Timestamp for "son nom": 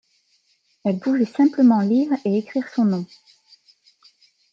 2.73-3.05